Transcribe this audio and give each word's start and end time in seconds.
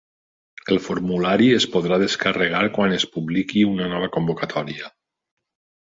El 0.75 0.79
formulari 0.85 1.49
es 1.59 1.67
podrà 1.77 2.01
descarregar 2.05 2.63
quan 2.79 2.99
es 2.99 3.07
publiqui 3.13 3.65
una 3.77 3.93
nova 3.97 4.13
convocatòria. 4.19 4.95